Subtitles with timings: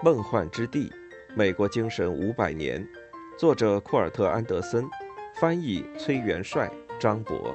[0.00, 0.92] 梦幻之地，
[1.34, 2.86] 美国精神五百年，
[3.36, 4.88] 作者库尔特·安德森，
[5.40, 7.52] 翻译崔元帅、张博。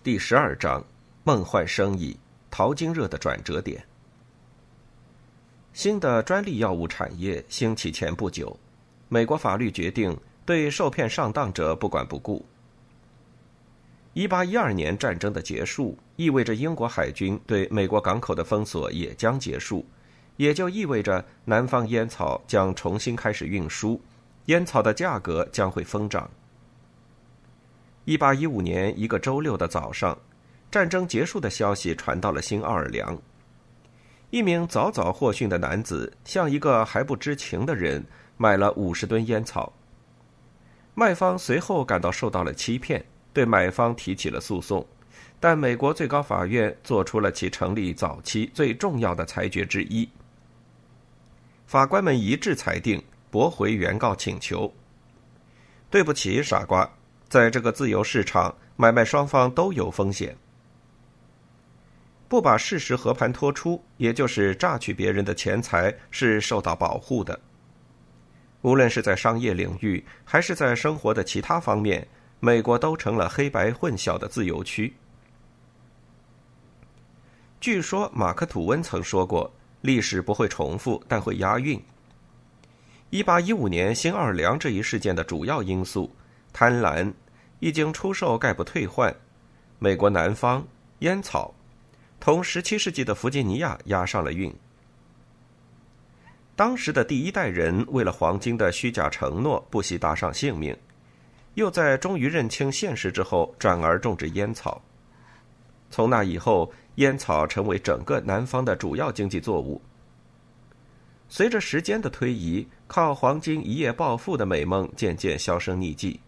[0.00, 0.84] 第十二章：
[1.24, 2.16] 梦幻生意，
[2.52, 3.84] 淘金热的转折点。
[5.72, 8.56] 新的专利药物产业兴起前不久，
[9.08, 10.16] 美国法律决定。
[10.44, 12.44] 对受骗上当者不管不顾。
[14.12, 19.84] 一八一二年战争的结束，意味着英国海军对美国港口的封锁也将结束，
[20.36, 24.00] 也就意味着南方烟草将重新开始运输，
[24.46, 26.30] 烟草的价格将会疯涨。
[28.04, 30.16] 一八一五年一个周六的早上，
[30.70, 33.18] 战争结束的消息传到了新奥尔良。
[34.30, 38.04] 一名早早获训的男子向一个还不知情的人
[38.36, 39.72] 买了五十吨烟草。
[40.94, 44.86] 卖方随后感到受到了欺骗，对买方提起了诉讼，
[45.40, 50.08] 但美国最高法院做出了其成立早期最重要的裁决之一。
[51.66, 54.72] 法官们一致裁定驳回原告请求。
[55.90, 56.88] 对不起，傻瓜，
[57.28, 60.36] 在这个自由市场，买卖双方都有风险。
[62.28, 67.38] 不把事实和盘托出，也就是榨取别人的钱财，是受到保护的。
[68.64, 72.08] 无论是在商业领域，还是在生活的其他方面，
[72.40, 74.90] 美国都成了黑白混淆的自由区。
[77.60, 81.78] 据说马克·吐温曾说过：“历史不会重复，但会押韵。”
[83.10, 86.10] 一八一五年新奥尔良这一事件的主要因素——
[86.50, 87.12] 贪婪，
[87.60, 89.12] 一经出售概不退换；
[89.78, 90.66] 美国南方
[91.00, 91.54] 烟草，
[92.18, 94.50] 同十七世纪的弗吉尼亚押上了韵。
[96.56, 100.72] 当时的第一代人为了黄金的虚假承诺，不惜搭上性命；
[101.54, 104.80] 又在终于认清现实之后，转而种植烟草。
[105.90, 109.82] 从那以后，烟草成为整个南方的主要经济作物。
[111.28, 116.20] 随着时间的推移，靠黄金一夜暴富的美梦渐渐销声匿迹。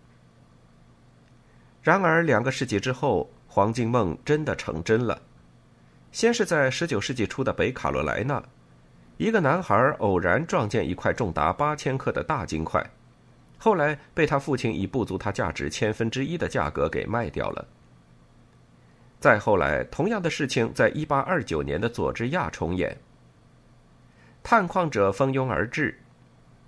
[1.83, 5.23] 然而，两个世纪之后，黄金梦真的成真了。
[6.11, 8.43] 先是在十九世纪初的北卡罗来纳。
[9.19, 12.85] 一个男孩偶然撞见一块重达八千克的大金块，
[13.57, 17.67] 后来被他父亲以不足他价值千分之一的价格给卖掉了。
[19.19, 22.95] 再后来，同样的事情在一八二九年的佐治亚重演，
[24.43, 25.99] 探矿者蜂拥而至，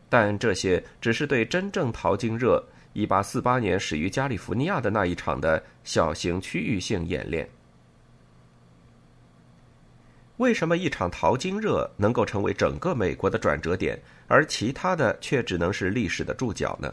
[0.09, 7.47] 但这些只是对真正淘金热一八四八年始于加利福尼亚的那一场的小型区域性演练。
[10.38, 16.93] 为什么一场淘金热能够成为整个美国的转折点，而其他的却只能是历史的注脚呢？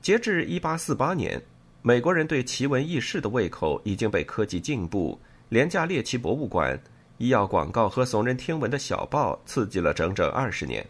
[0.00, 1.42] 截至一八四八年，
[1.80, 6.78] 美国人对奇闻异事的胃口已经被科技进步、廉价猎奇博物馆、
[7.16, 10.86] 医药广告和耸人听闻的小报刺激了整整二十年。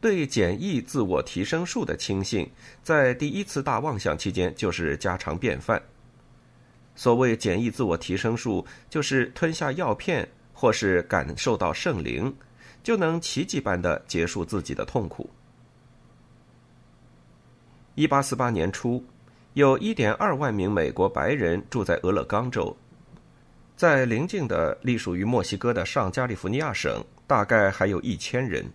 [0.00, 2.48] 对简易自我提升术的轻信，
[2.82, 5.80] 在第一次大妄想期间就是家常便饭。
[6.98, 12.34] 所谓简易自我提升术，就是吞下药片或是感受到圣灵，
[12.82, 15.30] 就能奇迹般的结束自己的痛苦。
[17.94, 19.04] 一八四八年初，
[19.52, 22.76] 有一点二万名美国白人住在俄勒冈州，
[23.76, 28.68] 在邻近的隶属于墨西哥的上加利福尼亚省，大概还有一千人。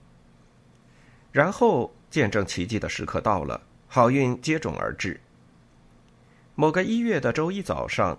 [1.33, 5.19] 然后，见证奇迹的时刻到了，好运接踵而至。
[6.55, 8.17] 某个一月的周一早上，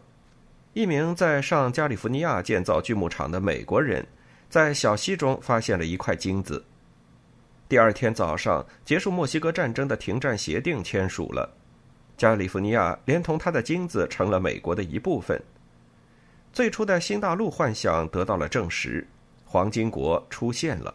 [0.72, 4.04] 一名在上加利福尼亚建造锯木厂的美国人，
[4.50, 6.64] 在小溪中发现了一块金子。
[7.68, 11.48] 第二天早上，结束墨西哥战争的停战协定签署了，
[12.16, 15.40] 加利福尼亚连同他的金子成了美国的一部分。
[16.52, 19.06] 最初的新大陆幻想得到了证实，
[19.44, 20.92] 黄金国出现了。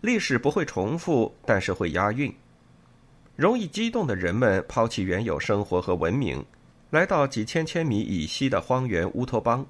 [0.00, 2.34] 历史不会重复，但是会押韵。
[3.36, 6.42] 容易激动的人们抛弃原有生活和文明，
[6.88, 9.66] 来到几千千米以西的荒原乌托邦，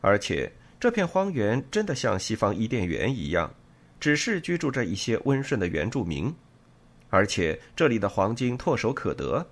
[0.00, 3.54] 而且这片荒原真的像西方伊甸园一样，
[4.00, 6.34] 只是居住着一些温顺的原住民，
[7.10, 9.46] 而且这里的黄金唾手可得。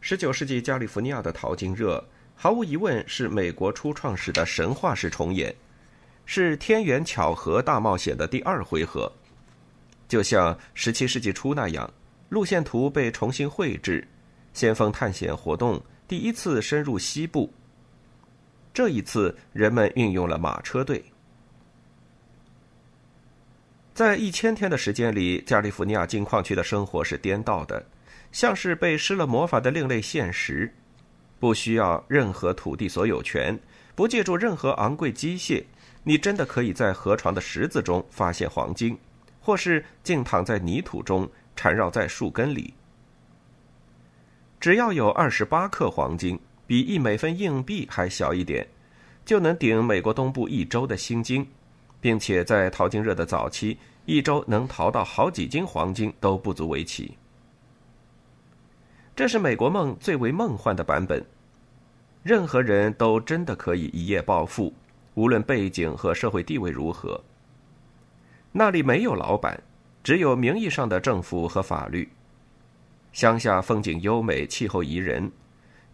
[0.00, 5.54] 十九世纪加利福尼亚的淘金热，毫无疑问是美国初创史的神话式重演，
[6.26, 9.12] 是天缘巧合大冒险的第二回合。
[10.10, 11.88] 就像十七世纪初那样，
[12.30, 14.04] 路线图被重新绘制，
[14.52, 17.48] 先锋探险活动第一次深入西部。
[18.74, 21.04] 这一次，人们运用了马车队。
[23.94, 27.86] 在一千天的时间里，加利福尼亚金矿区的生活是颠倒的，
[28.32, 30.74] 像是被施了魔法的另类现实。
[31.38, 33.56] 不需要任何土地所有权，
[33.94, 35.62] 不借助任何昂贵机械，
[36.02, 38.98] 你真的可以在河床的石子中发现黄金，
[39.40, 42.72] 或是静躺在泥土中缠绕在树根里。
[44.60, 48.66] 只要有二十八克黄金，比一美分硬币还小一点，
[49.24, 51.46] 就能顶美国东部一周的薪金，
[52.00, 57.16] 并且在淘金热的早期，一周能淘到好几斤黄金都不足为奇。
[59.16, 61.24] 这是美国梦最为梦幻的版本，
[62.22, 64.72] 任何人都真的可以一夜暴富，
[65.14, 67.18] 无论背景和社会地位如何。
[68.52, 69.62] 那里没有老板，
[70.02, 72.08] 只有名义上的政府和法律。
[73.12, 75.30] 乡下风景优美，气候宜人。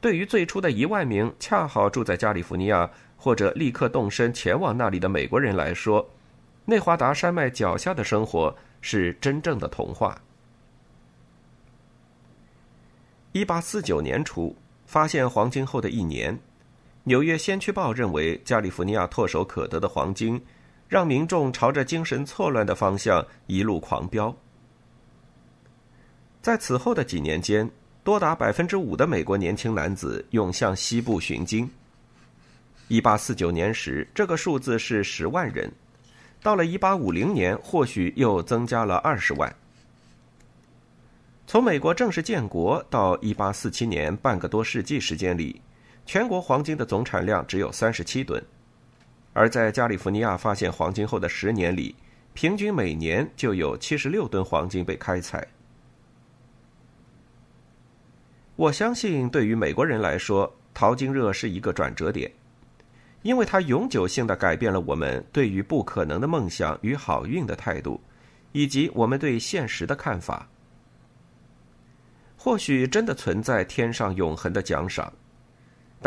[0.01, 6.09] 对于最初的一万名恰好住在加利福尼亚或者立刻动身前往那里的美国人来说，
[6.67, 10.21] 内华达山脉脚下的生活是真正的童话。
[13.33, 14.57] 一八四九年初，
[14.87, 16.35] 发现黄金后的一年，
[17.05, 20.41] 《纽约先驱报》认为加利福尼亚唾手可得的黄金，
[20.89, 24.35] 让民众朝着精神错乱的方向一路狂飙。
[26.41, 27.69] 在此后的几年间，
[28.05, 31.69] 多达百分之五的美国年轻男子涌向西部寻金。
[32.89, 35.69] 一八四九年时，这个数字是十万人；
[36.41, 39.53] 到了一八五零年，或许又增加了二十万。
[41.49, 45.61] 从美国正式建国到一八四七年半个多世纪时间里，
[46.05, 48.41] 全国黄金的总产量只有三十七吨，
[49.37, 51.95] 而在加利福尼亚发现黄金后的十年里，
[52.33, 55.47] 平均每年就有七十六吨黄金被开采。
[58.57, 62.33] 我相信，对于美国人来说，淘金热是一个转折点，
[63.21, 68.01] 因为它永久性的改变了我们对于不可能的梦想与好运的态度，
[68.53, 70.49] 以及我们对现实的看法。
[72.39, 75.13] 或许真的存在天上永恒的奖赏，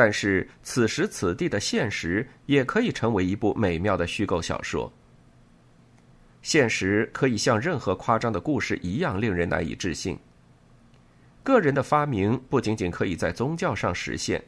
[0.01, 4.89] 但是此时此地的现实也可以成为一部美妙的虚构小说。
[6.41, 10.17] 现实可以像任何夸张的故事一样令人难以置信。
[11.43, 14.41] 个人的发明不仅仅可以在宗教上实现，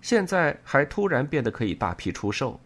[0.00, 2.58] 现在还突然变得可以大批出售。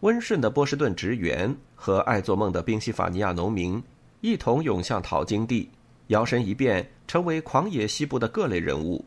[0.00, 3.82] 温顺的波士顿职员和爱做梦的宾夕法尼亚农民
[4.20, 5.70] 一同涌向淘金地，
[6.08, 9.02] 摇身一变成为狂野西部的各类人物。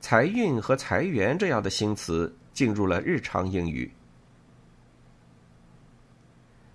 [0.00, 3.90] 财运和财源这样的新词进入了日常英语。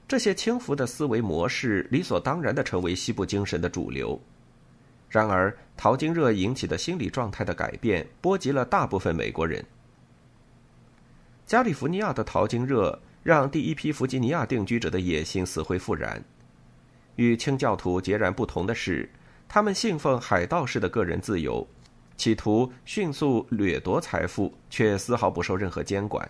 [0.07, 4.19] 这些轻浮的思维模式理所当然的成为西部精神的主流。
[5.10, 9.63] 然而，淘金热引起的心理状态的改变波及了大部分美国人。
[11.45, 16.24] 加利福尼亚的淘金热让第一批弗吉尼亚定居者的野心死灰复燃。
[17.16, 19.10] 与清教徒截然不同的是，
[19.48, 21.66] 他们信奉海盗式的个人自由，
[22.18, 26.28] 企图迅速掠夺财富，却丝毫不受任何监管。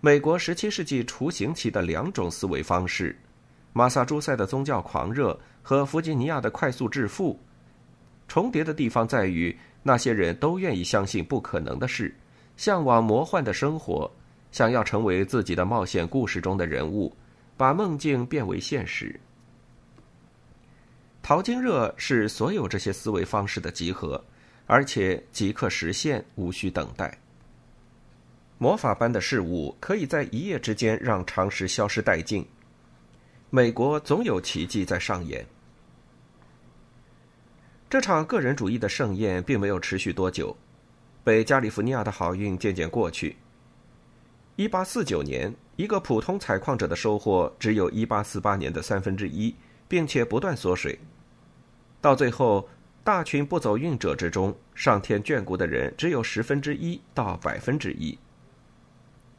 [0.00, 3.18] 美国十七世纪雏形期的两种思维方式，
[3.72, 7.38] 马萨诸塞的宗教狂热和弗吉尼亚的快速致富，
[8.28, 12.14] 重叠的地方在于，那些人都愿意相信不可能的事，
[12.56, 14.10] 向往魔幻的生活，
[14.52, 17.16] 想要成为自己的冒险故事中的人物，
[17.56, 19.18] 把梦境变为现实。
[21.26, 24.24] 淘金热是所有这些思维方式的集合，
[24.64, 27.18] 而且即刻实现，无需等待。
[28.58, 32.46] 魔法般的事物可以在一夜之间让常识消失殆尽。
[33.50, 35.44] 美国总有奇迹在上演。
[37.90, 40.56] 这场个人主义的盛宴并没有持续多久，
[41.24, 43.34] 北加利福尼亚的好运渐渐过去。
[44.54, 49.52] 一八四九年，一个普通采矿者的收获只有一八四八年的三分之一，
[49.88, 50.96] 并且不断缩水。
[52.06, 52.68] 到最后，
[53.02, 58.16] 大群不走运者之中，上天眷顾的人只有十分之一到百分之一。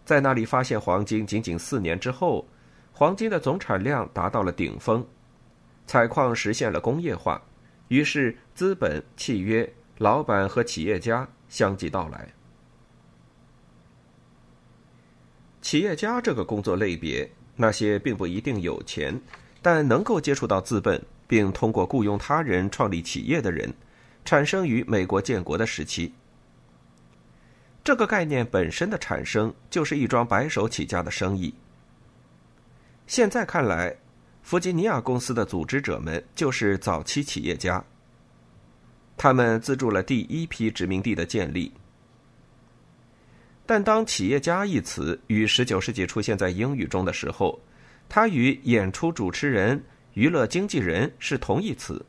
[0.04, 2.46] 在那里发现黄金，仅仅四年之后，
[2.92, 5.08] 黄金的总产量达到了顶峰，
[5.86, 7.42] 采矿实现了工业化，
[7.88, 12.28] 于是资本、契约、老板和企业家相继到来。
[15.62, 19.18] 企业家这个工作类别，那些并不一定有钱，
[19.62, 23.74] 但能够接触到资本，并通过雇佣他人创立企业的人，
[24.26, 26.14] 产生于美国建国的时期。
[27.84, 31.54] 这个概念本身的产生就是一桩白手起家的生意。
[33.06, 33.96] 现在看来，
[34.42, 37.84] 弗吉尼亚公司的组织者们就是早期企业家。
[39.16, 41.72] 他们资助了第一批殖民地的建立。
[43.66, 47.60] 但当“企业家”一词于19世纪出现在英语中的时候，
[48.08, 49.84] 它与演出主持人、
[50.18, 52.04] 娱乐经纪人是同义词，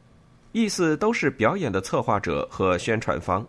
[0.52, 3.46] 意思都是表演的策划者和宣传方。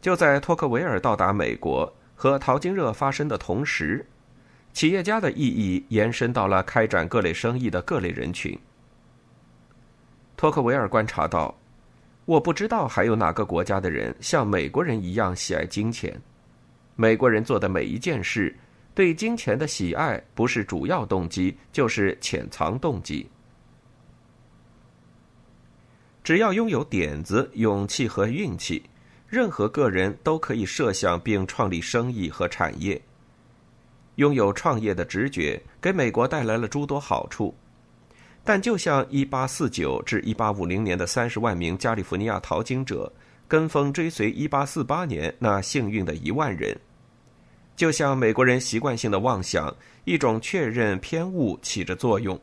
[0.00, 4.06] 就在托克维尔到达美国和淘金热发生的同时，
[4.72, 8.58] 企业家的意义延伸到了开展各类生意的各类人群。
[10.34, 11.54] 托克维尔观察到。
[12.24, 16.18] 我不知道还有哪个国家的人像美国人一样喜爱金钱。
[16.96, 18.56] 美国人做的每一件事，
[19.00, 23.26] 对金钱的喜爱不是主要动机，就是潜藏动机。
[26.22, 28.82] 只要拥有点子、勇气和运气，
[29.26, 33.00] 任何个人都可以设想并创立生意和产业。
[34.16, 37.54] 拥有创业的直觉，给美国带来了诸多好处。
[38.44, 43.10] 但就像1849至1850年的三十万名加利福尼亚淘金者
[43.48, 46.78] 跟风追随1848年那幸运的一万人，
[47.76, 49.74] 就像美国人习惯性的妄想，
[50.04, 52.38] 一种确认偏误起着作用。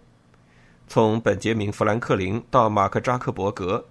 [0.87, 3.85] 从本杰明·富兰克林到马克·扎克伯格，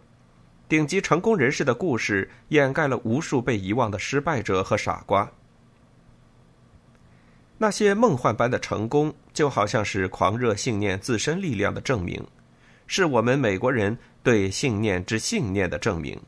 [0.68, 5.30] 顶级成功人士的故事掩盖了无数被遗忘的失败者和傻瓜。
[7.58, 12.26] 那些梦幻般的成功，就好像是狂热信念自身力量的证明，
[12.86, 16.20] 是我们美国人对信念之信念的证明。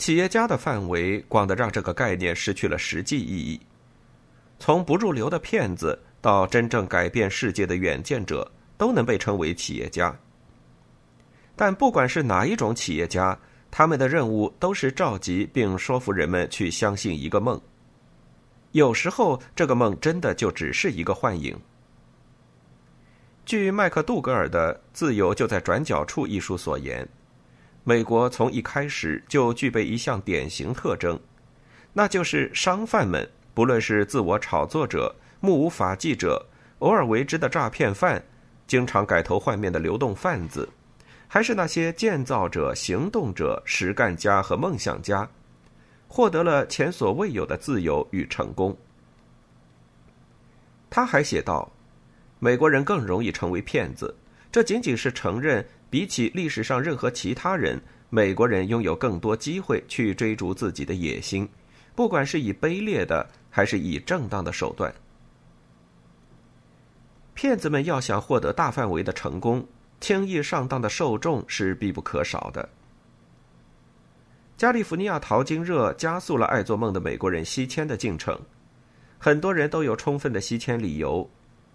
[0.00, 3.60] 企业家的范围广的让这个概念失去了实际意义。
[4.58, 10.18] 从不入流的骗子到真正改变世界的远见者，都能被称为企业家。
[11.54, 13.38] 但不管是哪一种企业家，
[13.70, 17.60] 他们的任务都是召集并说服人们去相信一个梦。
[18.72, 21.54] 有时候，这个梦真的就只是一个幻影。
[23.44, 27.06] 据麦克杜格尔的《自由就在转角处》一书所言，
[27.84, 31.18] 美国从一开始就具备一项典型特征，
[31.92, 36.46] 那就是商贩们，不论是自我炒作者、目无法纪者、
[36.80, 38.22] 偶尔为之的诈骗犯、
[38.66, 40.68] 经常改头换面的流动贩子，
[41.26, 45.28] 还是那些建造者、行动者、实干家和梦想家。
[46.12, 48.76] 获得了前所未有的自由与成功。
[50.90, 51.70] 他还写道
[52.40, 54.12] ：“美国人更容易成为骗子，
[54.50, 57.78] 这仅仅是承认，比起历史上任何其他人，
[58.08, 61.46] 美国人拥有更多机会去追逐自己的野心，
[61.94, 64.94] 不管是以卑劣的还是以正当的手段。
[67.34, 69.66] 骗子们要想获得大范围的成功，
[70.00, 72.68] 轻易上当的受众是必不可少的。”
[74.56, 78.38] 加利福尼亚淘金热加速了爱做梦的美国人西迁的进程，
[79.18, 81.28] 很多人都有充分的西迁理由，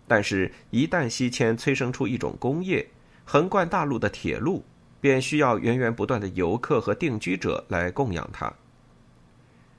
[0.07, 2.87] 但是，一旦西迁催生出一种工业，
[3.25, 4.63] 横贯大陆的铁路，
[5.01, 8.51] 便需要源源不断的游客和定居者来供养它。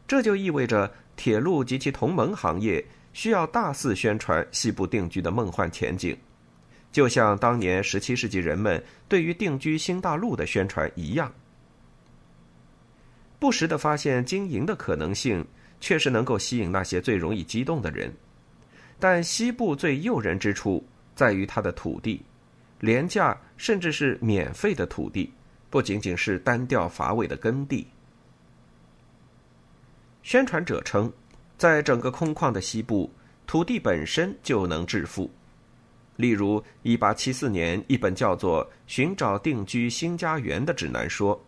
[0.06, 6.16] 这就意味着铁路及其同盟行业需要大肆宣传西部定居的梦幻前景，
[6.92, 11.32] 就像当年十七世纪人们对于定居新大陆的宣传一样。
[13.38, 15.44] 不时的发现经营的可能性，
[15.80, 18.12] 确实能够吸引那些最容易激动的人。
[18.98, 22.22] 但西部最诱人之处在于它的土地，
[22.80, 25.32] 廉价甚至是免费的土地，
[25.70, 27.86] 不仅仅是单调乏味的耕地。
[30.22, 31.12] 宣传者称，
[31.56, 33.10] 在整个空旷的西部，
[33.46, 35.30] 土地本身就能致富。
[36.16, 41.40] 例如，1874年一本叫做《寻找定居新家园》的指南说。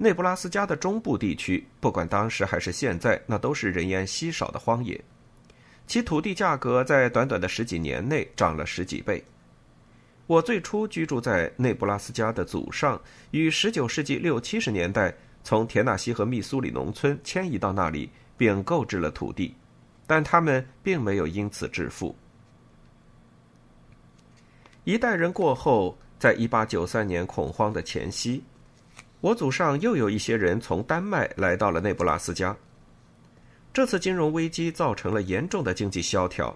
[0.00, 5.00] 内布拉斯加的中部地区，不管当时还是现在，那都是人烟稀少的荒野。
[5.88, 9.24] 其土地价格在短短的十几年内涨了十几倍。
[10.28, 19.54] 我最初居住在内布拉斯加的祖上，于19世纪六七十年代从田纳西和密苏里农村迁移到那里，并购置了土地，
[20.06, 22.14] 但他们并没有因此致富。
[24.84, 28.44] 一代人过后，在1893年恐慌的前夕。
[29.22, 32.54] 我祖上又有一些人从丹麦来到了内布拉斯加。
[33.72, 36.54] 这次金融危机造成了严重的经济萧条，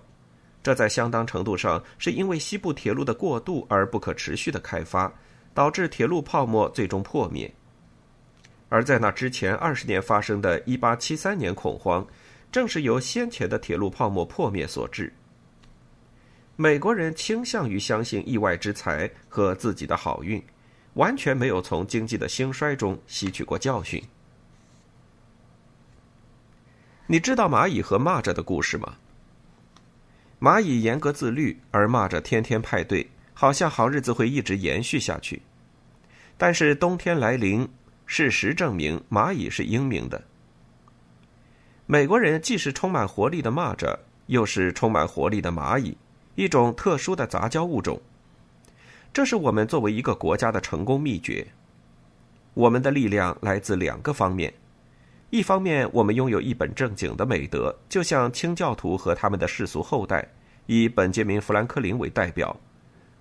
[0.63, 5.13] 这在相当程度上是因为西部铁路的过度而不可持续的开发，
[5.53, 7.53] 导致铁路泡沫最终破灭。
[8.69, 12.07] 而在那之前二十年发生的一八七三年恐慌，
[12.51, 15.13] 正是由先前的铁路泡沫破灭所致。
[16.57, 20.43] 美国人倾向于相信意外之财和自己的好运。
[20.95, 24.03] 完全没有从经济的兴衰中吸取过教训。
[27.07, 28.97] 你知道蚂蚁和蚂蚱的故事吗？
[30.43, 35.41] 蚂蚁严格自律，而蚂蚱天天派对，好像好日子会一直延续下去。
[36.37, 37.69] 但是冬天来临，
[38.07, 40.21] 事实证明蚂蚁是英明的。
[41.87, 43.97] 美国人既是充满活力的蚂蚱，
[44.27, 45.97] 又是充满活力的蚂蚁，
[46.35, 48.03] 一种特殊的杂交物种。
[49.13, 51.47] 这是我们作为一个国家的成功秘诀。
[52.55, 54.53] 我们的力量来自两个方面：
[55.33, 60.29] 一方面，我们拥有一本正经的美德，就像清教徒和他们的世俗后代，
[60.67, 62.55] 以本杰明·富兰克林为代表，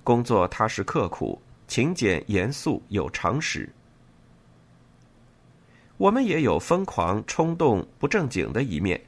[0.04, 3.70] 工作踏实刻苦、勤俭严肃、有常识。
[5.96, 9.00] 我们也有疯狂、冲动、不正经的一面，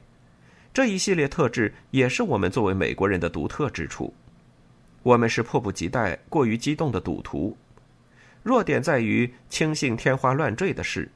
[0.72, 4.14] 这一系列特质也是我们作为美国人的独特之处。
[5.02, 7.54] 我们是迫不及待、过于激动的赌徒，
[8.42, 11.06] 弱点在于轻信天花乱坠的事。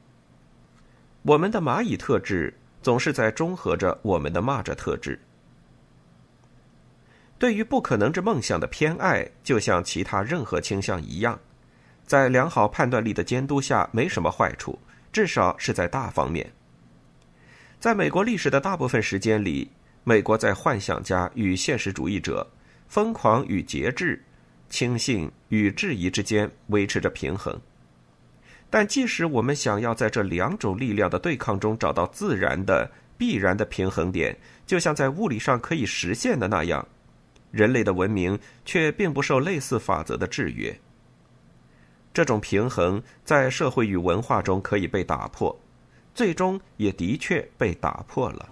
[1.23, 5.19] 我们的蚂蚁特质总是在中和着我们的蚂蚱特质。
[7.37, 11.39] 对于不可能之梦想的偏爱，就像其他任何倾向一样，
[12.05, 14.77] 在良好判断力的监督下，没什么坏处。
[15.11, 16.51] 至少是在大方面。
[17.79, 19.71] 在美国历史的大部分时间里，
[20.03, 22.47] 美国在幻想家与现实主义者、
[22.87, 24.23] 疯狂与节制、
[24.69, 27.59] 轻信与质疑之间维持着平衡。
[28.69, 36.87] 但即使我们想要在这两种力量的对抗中找到自然的、必然的平衡点，就像在物理上可以实现的那样，
[37.51, 40.79] 人类的文明却并不受类似法则的制约。
[42.13, 45.57] 这种平衡在社会与文化中可以被打破，
[46.13, 48.49] 最终也的确被打破了。